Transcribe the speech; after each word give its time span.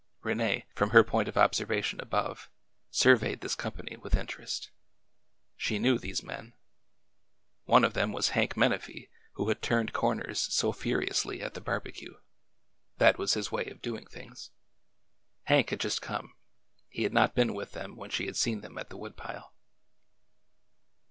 Rene, 0.23 0.65
from 0.73 0.89
her 0.89 1.03
point 1.03 1.27
of 1.27 1.37
observation 1.37 2.01
above, 2.01 2.49
surveyed 2.89 3.41
this 3.41 3.53
company 3.53 3.97
with 3.97 4.15
interest. 4.15 4.71
She 5.55 5.77
knew 5.77 5.99
these 5.99 6.23
men. 6.23 6.53
One 7.65 7.83
of 7.83 7.93
them 7.93 8.11
was 8.11 8.29
Hank 8.29 8.55
Menafee, 8.55 9.09
who 9.33 9.47
had 9.49 9.61
turned 9.61 9.93
comers 9.93 10.39
so 10.51 10.71
furiously 10.73 11.43
at 11.43 11.53
the 11.53 11.61
barbecue 11.61 12.15
—that 12.97 13.19
was 13.19 13.35
his 13.35 13.51
way 13.51 13.65
of 13.67 13.79
doing 13.83 14.07
228 14.07 14.07
ORDER 14.07 14.25
NO. 14.25 15.53
11 15.53 15.65
things. 15.67 15.69
Hank 15.69 15.69
had 15.69 15.79
just 15.79 16.01
come,— 16.01 16.33
he 16.89 17.03
had 17.03 17.13
not 17.13 17.35
been 17.35 17.53
with 17.53 17.73
them 17.73 17.95
when 17.95 18.09
she 18.09 18.25
had 18.25 18.35
seen 18.37 18.61
them 18.61 18.79
at 18.79 18.89
the 18.89 18.97
wood 18.97 19.15
pile. 19.15 19.53